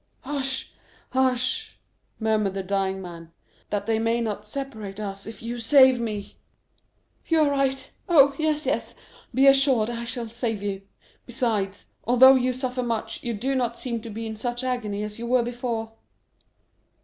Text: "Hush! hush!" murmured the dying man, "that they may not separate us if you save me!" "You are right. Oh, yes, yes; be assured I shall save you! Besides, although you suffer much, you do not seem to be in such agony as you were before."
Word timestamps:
"Hush! 0.21 0.71
hush!" 1.11 1.77
murmured 2.19 2.55
the 2.55 2.63
dying 2.63 3.03
man, 3.03 3.31
"that 3.69 3.85
they 3.85 3.99
may 3.99 4.19
not 4.19 4.47
separate 4.47 4.99
us 4.99 5.27
if 5.27 5.43
you 5.43 5.59
save 5.59 5.99
me!" 5.99 6.37
"You 7.27 7.41
are 7.41 7.51
right. 7.51 7.87
Oh, 8.09 8.33
yes, 8.39 8.65
yes; 8.65 8.95
be 9.31 9.45
assured 9.45 9.91
I 9.91 10.05
shall 10.05 10.27
save 10.29 10.63
you! 10.63 10.81
Besides, 11.27 11.85
although 12.03 12.33
you 12.33 12.51
suffer 12.51 12.81
much, 12.81 13.21
you 13.23 13.35
do 13.35 13.53
not 13.53 13.77
seem 13.77 14.01
to 14.01 14.09
be 14.09 14.25
in 14.25 14.35
such 14.35 14.63
agony 14.63 15.03
as 15.03 15.19
you 15.19 15.27
were 15.27 15.43
before." 15.43 15.91